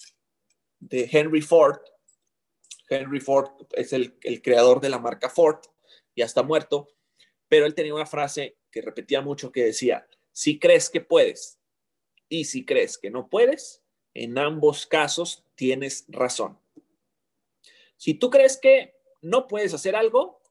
[0.79, 1.81] de Henry Ford.
[2.87, 5.59] Henry Ford es el, el creador de la marca Ford,
[6.15, 6.87] ya está muerto,
[7.49, 11.56] pero él tenía una frase que repetía mucho que decía, si crees que puedes
[12.29, 16.57] y si crees que no puedes, en ambos casos tienes razón.
[17.97, 20.41] Si tú crees que no puedes hacer algo,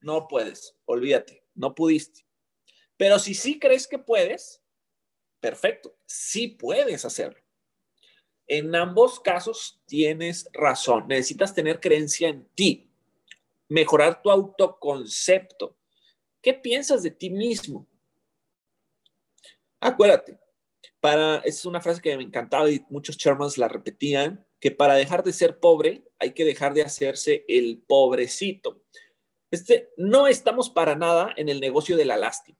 [0.00, 2.26] no puedes, olvídate, no pudiste.
[2.96, 4.62] Pero si sí crees que puedes,
[5.40, 7.40] perfecto, sí puedes hacerlo.
[8.46, 11.06] En ambos casos tienes razón.
[11.06, 12.90] Necesitas tener creencia en ti,
[13.68, 15.76] mejorar tu autoconcepto.
[16.42, 17.86] ¿Qué piensas de ti mismo?
[19.78, 20.39] Acuérdate,
[21.00, 25.22] para, es una frase que me encantaba y muchos chairmans la repetían, que para dejar
[25.24, 28.82] de ser pobre hay que dejar de hacerse el pobrecito.
[29.50, 32.58] Este, no estamos para nada en el negocio de la lástima.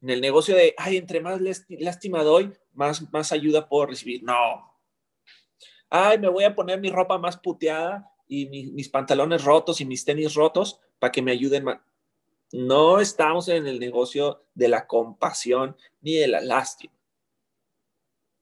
[0.00, 4.22] En el negocio de, ay, entre más lástima doy, más, más ayuda puedo recibir.
[4.22, 4.70] No,
[5.90, 10.04] ay, me voy a poner mi ropa más puteada y mis pantalones rotos y mis
[10.04, 11.80] tenis rotos para que me ayuden más.
[12.52, 16.94] No estamos en el negocio de la compasión ni de la lástima.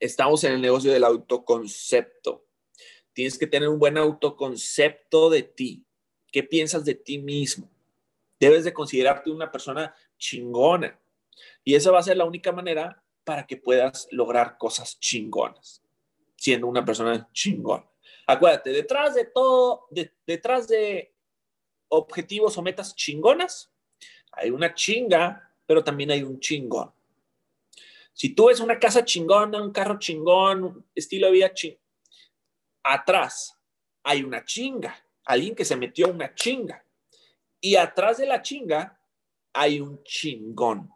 [0.01, 2.45] Estamos en el negocio del autoconcepto.
[3.13, 5.85] Tienes que tener un buen autoconcepto de ti.
[6.31, 7.69] ¿Qué piensas de ti mismo?
[8.39, 10.99] Debes de considerarte una persona chingona.
[11.65, 15.83] Y esa va a ser la única manera para que puedas lograr cosas chingonas
[16.39, 17.85] siendo una persona chingón.
[18.27, 19.89] Acuérdate, detrás de todo,
[20.27, 21.15] detrás de
[21.89, 23.73] objetivos o metas chingonas,
[24.33, 26.93] hay una chinga, pero también hay un chingón.
[28.19, 31.79] Si tú ves una casa chingona, un carro chingón, estilo de vida chingón,
[32.83, 33.57] atrás
[34.03, 36.85] hay una chinga, alguien que se metió una chinga.
[37.61, 39.01] Y atrás de la chinga
[39.53, 40.91] hay un chingón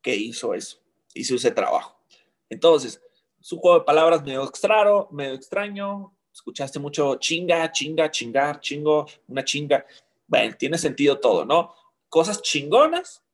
[0.00, 0.78] que hizo eso,
[1.14, 2.00] hizo ese trabajo.
[2.48, 3.02] Entonces,
[3.40, 6.16] su juego de palabras medio extraño, medio extraño.
[6.32, 9.84] Escuchaste mucho chinga, chinga, chingar, chingo, una chinga.
[10.28, 11.74] Bueno, tiene sentido todo, ¿no?
[12.08, 13.24] Cosas chingonas.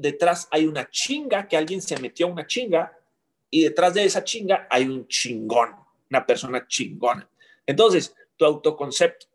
[0.00, 2.96] Detrás hay una chinga, que alguien se metió una chinga.
[3.50, 5.74] Y detrás de esa chinga hay un chingón,
[6.08, 7.28] una persona chingona.
[7.66, 9.26] Entonces, tu autoconcepto.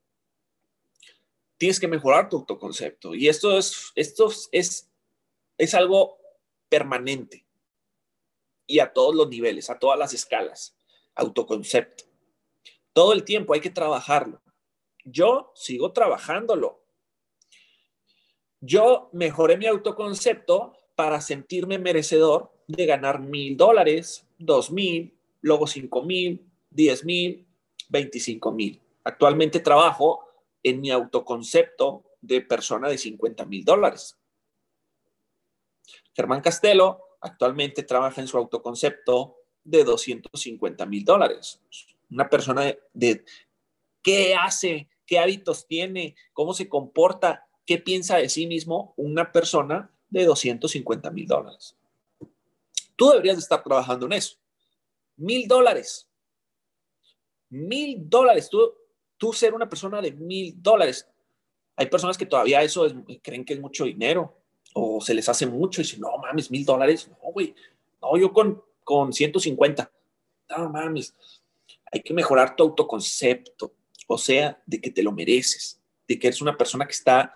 [1.57, 3.13] Tienes que mejorar tu autoconcepto.
[3.13, 4.89] Y esto es, esto es,
[5.57, 6.17] es algo
[6.67, 7.45] permanente
[8.67, 10.75] y a todos los niveles, a todas las escalas.
[11.15, 12.05] Autoconcepto.
[12.93, 14.41] Todo el tiempo hay que trabajarlo.
[15.03, 16.83] Yo sigo trabajándolo.
[18.65, 26.01] Yo mejoré mi autoconcepto para sentirme merecedor de ganar mil dólares, dos mil, luego cinco
[26.01, 27.45] mil, diez mil,
[27.89, 28.81] veinticinco mil.
[29.03, 30.27] Actualmente trabajo
[30.63, 34.17] en mi autoconcepto de persona de 50 mil dólares.
[36.15, 41.61] Germán Castelo actualmente trabaja en su autoconcepto de 250 mil dólares.
[42.09, 43.25] Una persona de,
[44.01, 49.89] qué hace, qué hábitos tiene, cómo se comporta, qué piensa de sí mismo una persona
[50.09, 51.75] de 250 mil dólares.
[52.95, 54.37] Tú deberías de estar trabajando en eso.
[55.17, 56.07] Mil dólares.
[57.49, 58.49] Mil dólares.
[58.49, 58.73] Tú,
[59.17, 61.07] tú ser una persona de mil dólares.
[61.75, 62.87] Hay personas que todavía eso
[63.21, 64.33] creen que es mucho dinero
[64.77, 67.55] o se les hace mucho y dicen, no mames, mil dólares, no, güey,
[68.01, 69.89] no, yo con, con 150,
[70.49, 71.15] no mames,
[71.91, 73.73] hay que mejorar tu autoconcepto,
[74.05, 77.35] o sea, de que te lo mereces, de que eres una persona que está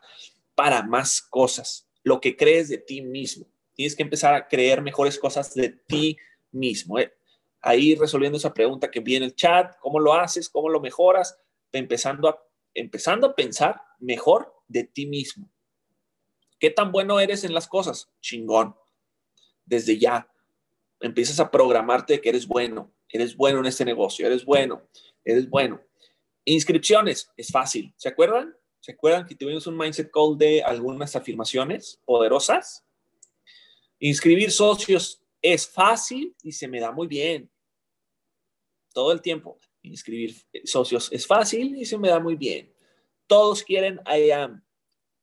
[0.55, 3.45] para más cosas, lo que crees de ti mismo.
[3.74, 6.17] Tienes que empezar a creer mejores cosas de ti
[6.51, 6.99] mismo.
[6.99, 7.13] ¿eh?
[7.61, 10.49] Ahí resolviendo esa pregunta que viene el chat, ¿cómo lo haces?
[10.49, 11.39] ¿Cómo lo mejoras?
[11.72, 12.43] Empezando a,
[12.74, 15.49] empezando a pensar mejor de ti mismo.
[16.59, 18.09] ¿Qué tan bueno eres en las cosas?
[18.20, 18.76] Chingón.
[19.65, 20.30] Desde ya
[20.99, 24.82] empiezas a programarte que eres bueno, eres bueno en este negocio, eres bueno,
[25.24, 25.82] eres bueno.
[26.43, 27.93] Inscripciones, es fácil.
[27.95, 28.55] ¿Se acuerdan?
[28.80, 32.86] ¿Se acuerdan que tuvimos un mindset call de algunas afirmaciones poderosas?
[33.99, 37.49] Inscribir socios es fácil y se me da muy bien.
[38.93, 39.57] Todo el tiempo.
[39.82, 42.73] Inscribir socios es fácil y se me da muy bien.
[43.27, 44.63] Todos quieren I am.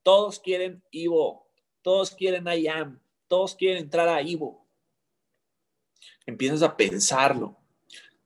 [0.07, 1.51] Todos quieren Ivo,
[1.83, 4.65] todos quieren IAM, todos quieren entrar a Ivo.
[6.25, 7.59] Empiezas a pensarlo.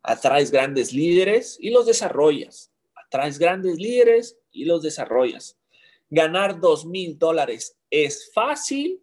[0.02, 2.70] Atraes grandes líderes y los desarrollas.
[2.94, 5.59] Atraes grandes líderes y los desarrollas.
[6.09, 9.03] Ganar dos mil dólares es fácil.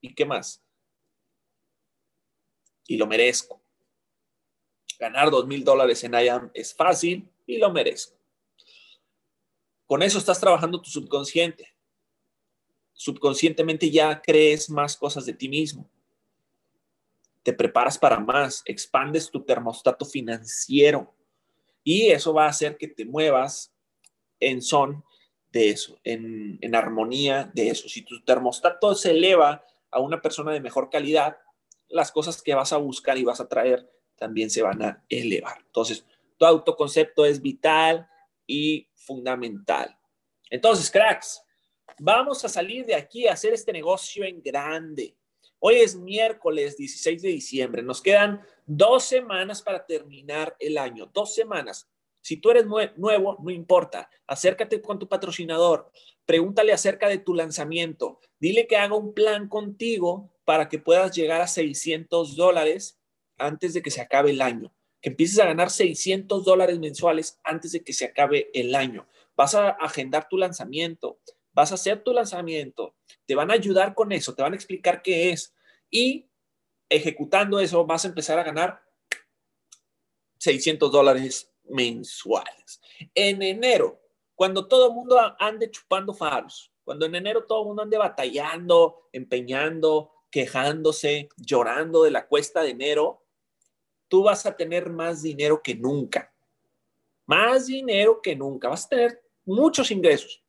[0.00, 0.62] ¿Y qué más?
[2.86, 3.62] Y lo merezco.
[4.98, 8.16] Ganar dos mil dólares en IAM es fácil y lo merezco.
[9.86, 11.74] Con eso estás trabajando tu subconsciente.
[12.92, 15.88] Subconscientemente ya crees más cosas de ti mismo.
[17.42, 21.12] Te preparas para más, expandes tu termostato financiero
[21.84, 23.72] y eso va a hacer que te muevas
[24.40, 25.04] en son
[25.50, 27.88] de eso, en, en armonía de eso.
[27.88, 31.36] Si tu termostato se eleva a una persona de mejor calidad,
[31.88, 35.58] las cosas que vas a buscar y vas a traer también se van a elevar.
[35.66, 36.06] Entonces,
[36.38, 38.08] tu autoconcepto es vital
[38.46, 39.96] y fundamental.
[40.48, 41.42] Entonces, cracks,
[41.98, 45.16] vamos a salir de aquí a hacer este negocio en grande.
[45.64, 47.82] Hoy es miércoles 16 de diciembre.
[47.84, 51.08] Nos quedan dos semanas para terminar el año.
[51.14, 51.88] Dos semanas.
[52.20, 54.10] Si tú eres nuevo, no importa.
[54.26, 55.88] Acércate con tu patrocinador.
[56.26, 58.18] Pregúntale acerca de tu lanzamiento.
[58.40, 62.98] Dile que haga un plan contigo para que puedas llegar a 600 dólares
[63.38, 67.72] antes de que se acabe el año que empieces a ganar 600 dólares mensuales antes
[67.72, 69.08] de que se acabe el año.
[69.36, 71.18] Vas a agendar tu lanzamiento,
[71.52, 72.94] vas a hacer tu lanzamiento,
[73.26, 75.54] te van a ayudar con eso, te van a explicar qué es
[75.90, 76.28] y
[76.88, 78.82] ejecutando eso vas a empezar a ganar
[80.38, 82.80] 600 dólares mensuales.
[83.14, 84.00] En enero,
[84.34, 89.08] cuando todo el mundo ande chupando faros, cuando en enero todo el mundo ande batallando,
[89.12, 93.24] empeñando, quejándose, llorando de la cuesta de enero,
[94.08, 96.32] tú vas a tener más dinero que nunca.
[97.26, 98.68] Más dinero que nunca.
[98.68, 100.41] Vas a tener muchos ingresos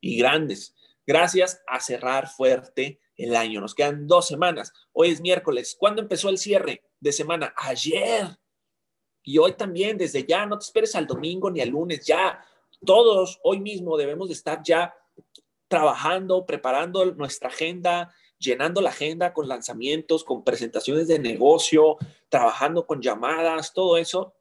[0.00, 0.74] y grandes
[1.06, 3.60] gracias a cerrar fuerte el año.
[3.60, 4.72] Nos quedan dos semanas.
[4.92, 5.76] Hoy es miércoles.
[5.78, 7.54] ¿Cuándo empezó el cierre de semana?
[7.56, 8.38] Ayer.
[9.22, 12.44] Y hoy también, desde ya, no te esperes al domingo ni al lunes, ya.
[12.84, 14.94] Todos hoy mismo debemos de estar ya
[15.68, 21.96] trabajando, preparando nuestra agenda, llenando la agenda con lanzamientos, con presentaciones de negocio,
[22.28, 24.34] trabajando con llamadas, todo eso.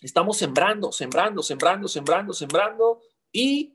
[0.00, 3.00] Estamos sembrando, sembrando, sembrando, sembrando, sembrando
[3.32, 3.73] y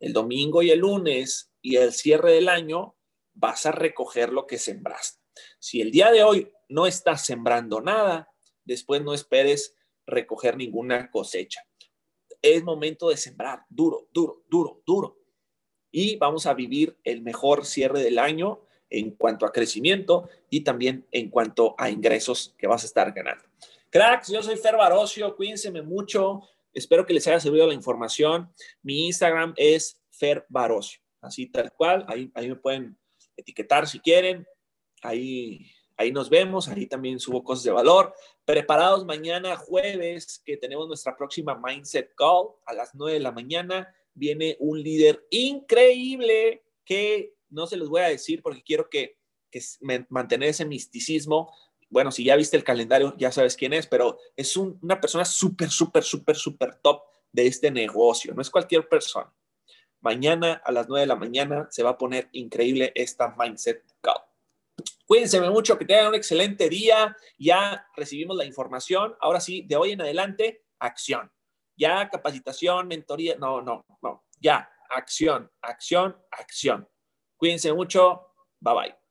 [0.00, 2.96] el domingo y el lunes y el cierre del año
[3.34, 5.20] vas a recoger lo que sembraste.
[5.58, 8.32] Si el día de hoy no estás sembrando nada,
[8.64, 9.74] después no esperes
[10.06, 11.62] recoger ninguna cosecha.
[12.42, 15.18] Es momento de sembrar duro, duro, duro, duro.
[15.90, 21.06] Y vamos a vivir el mejor cierre del año en cuanto a crecimiento y también
[21.10, 23.44] en cuanto a ingresos que vas a estar ganando.
[23.90, 26.42] Cracks, yo soy Fer Barocio, cuídense mucho,
[26.72, 28.52] espero que les haya servido la información.
[28.82, 32.98] Mi Instagram es Fer Barocio, así tal cual, ahí, ahí me pueden
[33.36, 34.46] etiquetar si quieren,
[35.02, 38.12] ahí, ahí nos vemos, ahí también subo cosas de valor.
[38.44, 43.94] Preparados mañana jueves que tenemos nuestra próxima Mindset Call a las 9 de la mañana,
[44.14, 49.16] viene un líder increíble que no se los voy a decir porque quiero que,
[50.10, 51.50] mantener ese misticismo.
[51.90, 55.70] Bueno, si ya viste el calendario, ya sabes quién es, pero es una persona súper,
[55.70, 58.34] súper, súper, súper top de este negocio.
[58.34, 59.32] No es cualquier persona.
[60.00, 64.20] Mañana a las 9 de la mañana se va a poner increíble esta Mindset Call.
[65.06, 67.16] Cuídense mucho, que tengan un excelente día.
[67.38, 69.16] Ya recibimos la información.
[69.20, 71.32] Ahora sí, de hoy en adelante, acción.
[71.76, 74.24] Ya capacitación, mentoría, no, no, no.
[74.40, 76.88] Ya, acción, acción, acción.
[77.36, 78.34] Cuídense mucho.
[78.60, 79.07] Bye bye.